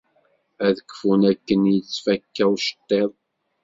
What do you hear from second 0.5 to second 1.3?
Ad kfun